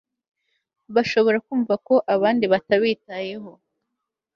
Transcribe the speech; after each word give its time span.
bashobora 0.95 1.37
kumva 1.47 1.73
ko 1.87 1.95
abandi 2.15 2.45
batabitayeho 2.53 3.51